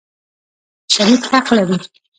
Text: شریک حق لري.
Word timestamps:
شریک 0.93 1.23
حق 1.31 1.47
لري. 1.57 1.77